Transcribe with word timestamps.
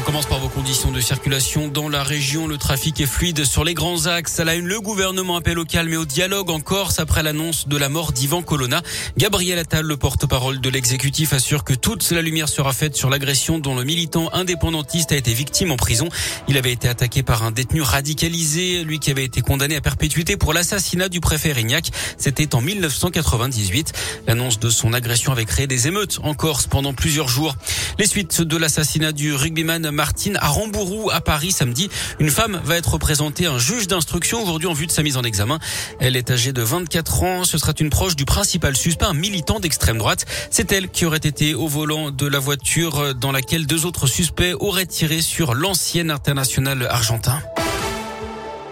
On 0.00 0.02
commence 0.02 0.24
par 0.24 0.38
vos 0.38 0.48
conditions 0.48 0.90
de 0.90 0.98
circulation 0.98 1.68
dans 1.68 1.90
la 1.90 2.02
région. 2.02 2.46
Le 2.46 2.56
trafic 2.56 2.98
est 3.02 3.06
fluide 3.06 3.44
sur 3.44 3.64
les 3.64 3.74
grands 3.74 4.06
axes. 4.06 4.40
À 4.40 4.44
la 4.44 4.54
une, 4.54 4.66
le 4.66 4.80
gouvernement 4.80 5.36
appelle 5.36 5.58
au 5.58 5.66
calme 5.66 5.92
et 5.92 5.98
au 5.98 6.06
dialogue 6.06 6.48
en 6.48 6.58
Corse 6.58 6.98
après 6.98 7.22
l'annonce 7.22 7.68
de 7.68 7.76
la 7.76 7.90
mort 7.90 8.12
d'Ivan 8.12 8.40
Colonna. 8.40 8.80
Gabriel 9.18 9.58
Attal, 9.58 9.84
le 9.84 9.98
porte-parole 9.98 10.58
de 10.58 10.70
l'exécutif, 10.70 11.34
assure 11.34 11.64
que 11.64 11.74
toute 11.74 12.10
la 12.12 12.22
lumière 12.22 12.48
sera 12.48 12.72
faite 12.72 12.96
sur 12.96 13.10
l'agression 13.10 13.58
dont 13.58 13.74
le 13.74 13.84
militant 13.84 14.32
indépendantiste 14.32 15.12
a 15.12 15.16
été 15.16 15.34
victime 15.34 15.70
en 15.70 15.76
prison. 15.76 16.08
Il 16.48 16.56
avait 16.56 16.72
été 16.72 16.88
attaqué 16.88 17.22
par 17.22 17.42
un 17.42 17.50
détenu 17.50 17.82
radicalisé, 17.82 18.84
lui 18.84 19.00
qui 19.00 19.10
avait 19.10 19.26
été 19.26 19.42
condamné 19.42 19.76
à 19.76 19.82
perpétuité 19.82 20.38
pour 20.38 20.54
l'assassinat 20.54 21.10
du 21.10 21.20
préfet 21.20 21.52
Rignac. 21.52 21.90
C'était 22.16 22.54
en 22.54 22.62
1998. 22.62 23.92
L'annonce 24.26 24.58
de 24.58 24.70
son 24.70 24.94
agression 24.94 25.30
avait 25.30 25.44
créé 25.44 25.66
des 25.66 25.88
émeutes 25.88 26.20
en 26.22 26.32
Corse 26.32 26.68
pendant 26.68 26.94
plusieurs 26.94 27.28
jours. 27.28 27.54
Les 27.98 28.06
suites 28.06 28.40
de 28.40 28.56
l'assassinat 28.56 29.12
du 29.12 29.34
rugbyman 29.34 29.89
Martine 29.90 30.36
à 30.40 30.48
Rambourou 30.48 31.10
à 31.10 31.20
Paris 31.20 31.52
samedi. 31.52 31.90
Une 32.18 32.30
femme 32.30 32.60
va 32.64 32.76
être 32.76 32.98
présentée 32.98 33.46
à 33.46 33.52
un 33.52 33.58
juge 33.58 33.86
d'instruction 33.86 34.42
aujourd'hui 34.42 34.68
en 34.68 34.72
vue 34.72 34.86
de 34.86 34.92
sa 34.92 35.02
mise 35.02 35.16
en 35.16 35.22
examen. 35.22 35.58
Elle 35.98 36.16
est 36.16 36.30
âgée 36.30 36.52
de 36.52 36.62
24 36.62 37.22
ans. 37.22 37.44
Ce 37.44 37.58
sera 37.58 37.72
une 37.78 37.90
proche 37.90 38.16
du 38.16 38.24
principal 38.24 38.76
suspect, 38.76 39.04
un 39.04 39.14
militant 39.14 39.60
d'extrême 39.60 39.98
droite. 39.98 40.26
C'est 40.50 40.72
elle 40.72 40.88
qui 40.88 41.06
aurait 41.06 41.18
été 41.18 41.54
au 41.54 41.68
volant 41.68 42.10
de 42.10 42.26
la 42.26 42.38
voiture 42.38 43.14
dans 43.14 43.32
laquelle 43.32 43.66
deux 43.66 43.86
autres 43.86 44.06
suspects 44.06 44.54
auraient 44.60 44.86
tiré 44.86 45.22
sur 45.22 45.54
l'ancienne 45.54 46.10
internationale 46.10 46.86
argentin. 46.90 47.40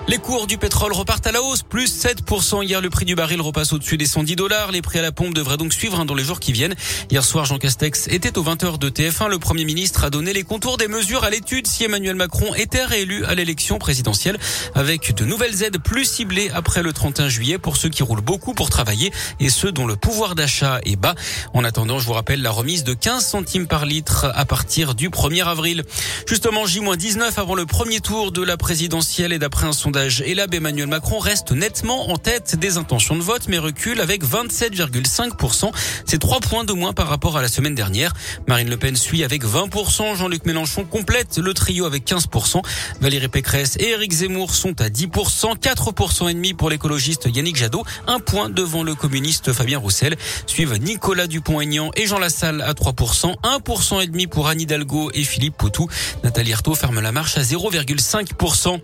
Les 0.08 0.16
cours 0.16 0.46
du 0.46 0.56
pétrole 0.56 0.94
repartent 0.94 1.26
à 1.26 1.32
la 1.32 1.42
hausse, 1.42 1.62
plus 1.62 2.02
7%. 2.02 2.64
Hier, 2.64 2.80
le 2.80 2.88
prix 2.88 3.04
du 3.04 3.14
baril 3.14 3.42
repasse 3.42 3.74
au-dessus 3.74 3.98
des 3.98 4.06
110 4.06 4.36
dollars. 4.36 4.72
Les 4.72 4.80
prix 4.80 4.98
à 4.98 5.02
la 5.02 5.12
pompe 5.12 5.34
devraient 5.34 5.58
donc 5.58 5.70
suivre 5.74 6.00
hein, 6.00 6.06
dans 6.06 6.14
les 6.14 6.24
jours 6.24 6.40
qui 6.40 6.50
viennent. 6.50 6.74
Hier 7.10 7.22
soir, 7.22 7.44
Jean 7.44 7.58
Castex 7.58 8.08
était 8.08 8.38
aux 8.38 8.42
20h 8.42 8.78
de 8.78 8.88
TF1. 8.88 9.28
Le 9.28 9.38
Premier 9.38 9.66
ministre 9.66 10.04
a 10.04 10.08
donné 10.08 10.32
les 10.32 10.44
contours 10.44 10.78
des 10.78 10.88
mesures 10.88 11.24
à 11.24 11.30
l'étude 11.30 11.66
si 11.66 11.84
Emmanuel 11.84 12.16
Macron 12.16 12.54
était 12.54 12.86
réélu 12.86 13.26
à 13.26 13.34
l'élection 13.34 13.78
présidentielle 13.78 14.38
avec 14.74 15.14
de 15.14 15.26
nouvelles 15.26 15.62
aides 15.62 15.76
plus 15.76 16.06
ciblées 16.06 16.48
après 16.54 16.82
le 16.82 16.94
31 16.94 17.28
juillet 17.28 17.58
pour 17.58 17.76
ceux 17.76 17.90
qui 17.90 18.02
roulent 18.02 18.22
beaucoup 18.22 18.54
pour 18.54 18.70
travailler 18.70 19.12
et 19.40 19.50
ceux 19.50 19.72
dont 19.72 19.86
le 19.86 19.96
pouvoir 19.96 20.34
d'achat 20.34 20.80
est 20.86 20.96
bas. 20.96 21.16
En 21.52 21.64
attendant, 21.64 21.98
je 21.98 22.06
vous 22.06 22.14
rappelle 22.14 22.40
la 22.40 22.50
remise 22.50 22.82
de 22.82 22.94
15 22.94 23.26
centimes 23.26 23.66
par 23.66 23.84
litre 23.84 24.32
à 24.34 24.46
partir 24.46 24.94
du 24.94 25.10
1er 25.10 25.44
avril. 25.44 25.84
Justement, 26.26 26.64
J-19 26.64 27.38
avant 27.38 27.54
le 27.54 27.66
premier 27.66 28.00
tour 28.00 28.32
de 28.32 28.42
la 28.42 28.56
présidentielle 28.56 29.34
et 29.34 29.38
d'après 29.38 29.66
un 29.66 29.72
sondage 29.72 29.97
et 30.24 30.34
là, 30.34 30.46
Emmanuel 30.50 30.86
Macron 30.86 31.18
reste 31.18 31.52
nettement 31.52 32.10
en 32.10 32.16
tête 32.16 32.56
des 32.56 32.76
intentions 32.76 33.16
de 33.16 33.22
vote, 33.22 33.48
mais 33.48 33.58
recule 33.58 34.00
avec 34.00 34.24
27,5%. 34.24 35.70
C'est 36.04 36.18
trois 36.18 36.40
points 36.40 36.64
de 36.64 36.72
moins 36.72 36.92
par 36.92 37.08
rapport 37.08 37.36
à 37.36 37.42
la 37.42 37.48
semaine 37.48 37.74
dernière. 37.74 38.12
Marine 38.46 38.70
Le 38.70 38.76
Pen 38.76 38.96
suit 38.96 39.24
avec 39.24 39.44
20%. 39.44 40.16
Jean-Luc 40.16 40.46
Mélenchon 40.46 40.84
complète 40.84 41.38
le 41.38 41.52
trio 41.54 41.84
avec 41.84 42.06
15%. 42.06 42.62
Valérie 43.00 43.28
Pécresse 43.28 43.76
et 43.78 43.90
Éric 43.90 44.12
Zemmour 44.12 44.54
sont 44.54 44.80
à 44.80 44.88
10%. 44.88 45.58
4% 45.58 46.28
et 46.28 46.34
demi 46.34 46.54
pour 46.54 46.70
l'écologiste 46.70 47.28
Yannick 47.32 47.56
Jadot. 47.56 47.84
Un 48.06 48.20
point 48.20 48.50
devant 48.50 48.82
le 48.82 48.94
communiste 48.94 49.52
Fabien 49.52 49.78
Roussel. 49.78 50.16
Suivent 50.46 50.78
Nicolas 50.78 51.26
Dupont-Aignan 51.26 51.90
et 51.96 52.06
Jean 52.06 52.18
Lassalle 52.18 52.62
à 52.62 52.72
3%. 52.72 53.34
1% 53.42 54.02
et 54.02 54.06
demi 54.06 54.26
pour 54.26 54.48
Anne 54.48 54.60
Hidalgo 54.60 55.10
et 55.14 55.24
Philippe 55.24 55.56
Poutou. 55.56 55.88
Nathalie 56.24 56.52
Arthaud 56.52 56.74
ferme 56.74 57.00
la 57.00 57.12
marche 57.12 57.36
à 57.36 57.42
0,5%. 57.42 58.80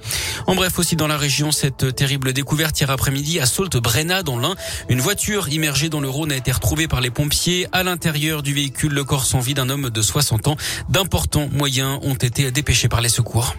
En 0.46 0.54
bref, 0.54 0.78
aussi 0.78 0.96
dans 0.96 1.03
dans 1.04 1.08
la 1.08 1.18
région 1.18 1.52
cette 1.52 1.94
terrible 1.94 2.32
découverte 2.32 2.80
hier 2.80 2.90
après-midi 2.90 3.38
à 3.38 3.44
Sault-Brenna 3.44 4.22
dans 4.22 4.38
l'Ain. 4.38 4.54
Une 4.88 5.02
voiture 5.02 5.50
immergée 5.50 5.90
dans 5.90 6.00
le 6.00 6.08
Rhône 6.08 6.32
a 6.32 6.36
été 6.36 6.50
retrouvée 6.50 6.88
par 6.88 7.02
les 7.02 7.10
pompiers. 7.10 7.66
À 7.72 7.82
l'intérieur 7.82 8.42
du 8.42 8.54
véhicule, 8.54 8.94
le 8.94 9.04
corps 9.04 9.26
sans 9.26 9.40
vie 9.40 9.52
d'un 9.52 9.68
homme 9.68 9.90
de 9.90 10.00
60 10.00 10.48
ans. 10.48 10.56
D'importants 10.88 11.50
moyens 11.52 11.98
ont 12.00 12.14
été 12.14 12.50
dépêchés 12.50 12.88
par 12.88 13.02
les 13.02 13.10
secours. 13.10 13.54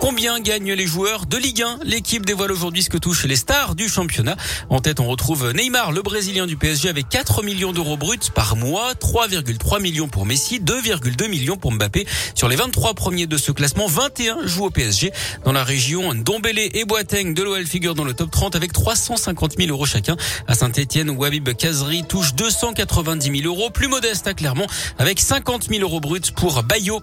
Combien 0.00 0.38
gagnent 0.38 0.74
les 0.74 0.86
joueurs 0.86 1.26
de 1.26 1.36
Ligue 1.36 1.62
1 1.62 1.80
L'équipe 1.82 2.24
dévoile 2.24 2.52
aujourd'hui 2.52 2.84
ce 2.84 2.88
que 2.90 2.98
touche 2.98 3.24
les 3.24 3.34
stars 3.34 3.74
du 3.74 3.88
championnat. 3.88 4.36
En 4.70 4.80
tête, 4.80 5.00
on 5.00 5.08
retrouve 5.08 5.52
Neymar, 5.52 5.90
le 5.90 6.02
Brésilien 6.02 6.46
du 6.46 6.56
PSG, 6.56 6.88
avec 6.88 7.08
4 7.08 7.42
millions 7.42 7.72
d'euros 7.72 7.96
bruts 7.96 8.18
par 8.32 8.54
mois, 8.54 8.92
3,3 8.94 9.82
millions 9.82 10.06
pour 10.06 10.24
Messi, 10.24 10.60
2,2 10.60 11.28
millions 11.28 11.56
pour 11.56 11.72
Mbappé. 11.72 12.06
Sur 12.36 12.48
les 12.48 12.54
23 12.54 12.94
premiers 12.94 13.26
de 13.26 13.36
ce 13.36 13.50
classement, 13.50 13.88
21 13.88 14.46
jouent 14.46 14.66
au 14.66 14.70
PSG. 14.70 15.12
Dans 15.44 15.52
la 15.52 15.64
région, 15.64 16.14
Dombélé 16.14 16.70
et 16.74 16.84
Boateng 16.84 17.34
de 17.34 17.42
l'OL 17.42 17.66
figurent 17.66 17.96
dans 17.96 18.04
le 18.04 18.14
top 18.14 18.30
30 18.30 18.54
avec 18.54 18.72
350 18.72 19.56
000 19.58 19.68
euros 19.70 19.86
chacun. 19.86 20.16
À 20.46 20.54
Saint-Etienne, 20.54 21.10
Wabib 21.10 21.48
Kazri 21.56 22.04
touche 22.04 22.34
290 22.34 23.40
000 23.40 23.52
euros. 23.52 23.70
Plus 23.70 23.88
modeste 23.88 24.28
à 24.28 24.34
Clermont 24.34 24.66
avec 24.98 25.18
50 25.18 25.68
000 25.68 25.82
euros 25.82 26.00
bruts 26.00 26.20
pour 26.36 26.62
Bayo. 26.62 27.02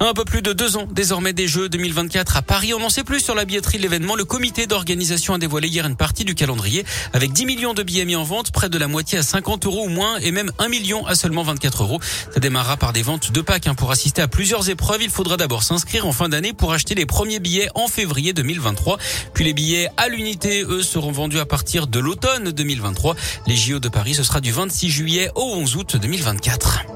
Un 0.00 0.12
peu 0.12 0.24
plus 0.24 0.42
de 0.42 0.52
deux 0.52 0.76
ans 0.76 0.88
désormais 0.90 1.32
des 1.32 1.46
Jeux 1.46 1.68
2024 1.68 2.31
à 2.36 2.42
Paris. 2.42 2.72
On 2.74 2.82
en 2.82 2.90
sait 2.90 3.04
plus 3.04 3.20
sur 3.20 3.34
la 3.34 3.44
billetterie 3.44 3.78
de 3.78 3.82
l'événement. 3.82 4.14
Le 4.14 4.24
comité 4.24 4.66
d'organisation 4.66 5.34
a 5.34 5.38
dévoilé 5.38 5.68
hier 5.68 5.86
une 5.86 5.96
partie 5.96 6.24
du 6.24 6.34
calendrier 6.34 6.84
avec 7.12 7.32
10 7.32 7.46
millions 7.46 7.74
de 7.74 7.82
billets 7.82 8.04
mis 8.04 8.16
en 8.16 8.24
vente, 8.24 8.50
près 8.50 8.68
de 8.68 8.78
la 8.78 8.88
moitié 8.88 9.18
à 9.18 9.22
50 9.22 9.66
euros 9.66 9.84
ou 9.84 9.88
moins 9.88 10.18
et 10.18 10.30
même 10.30 10.50
1 10.58 10.68
million 10.68 11.06
à 11.06 11.14
seulement 11.14 11.42
24 11.42 11.82
euros. 11.82 12.00
Ça 12.32 12.40
démarrera 12.40 12.76
par 12.76 12.92
des 12.92 13.02
ventes 13.02 13.32
de 13.32 13.40
Pâques. 13.40 13.66
Hein. 13.66 13.74
Pour 13.74 13.90
assister 13.90 14.22
à 14.22 14.28
plusieurs 14.28 14.68
épreuves, 14.70 15.02
il 15.02 15.10
faudra 15.10 15.36
d'abord 15.36 15.62
s'inscrire 15.62 16.06
en 16.06 16.12
fin 16.12 16.28
d'année 16.28 16.52
pour 16.52 16.72
acheter 16.72 16.94
les 16.94 17.06
premiers 17.06 17.40
billets 17.40 17.68
en 17.74 17.88
février 17.88 18.32
2023. 18.32 18.98
Puis 19.34 19.44
les 19.44 19.54
billets 19.54 19.88
à 19.96 20.08
l'unité, 20.08 20.62
eux, 20.62 20.82
seront 20.82 21.12
vendus 21.12 21.40
à 21.40 21.46
partir 21.46 21.86
de 21.86 21.98
l'automne 21.98 22.52
2023. 22.52 23.16
Les 23.46 23.56
JO 23.56 23.78
de 23.78 23.88
Paris, 23.88 24.14
ce 24.14 24.22
sera 24.22 24.40
du 24.40 24.52
26 24.52 24.90
juillet 24.90 25.30
au 25.34 25.42
11 25.42 25.76
août 25.76 25.96
2024. 25.96 26.91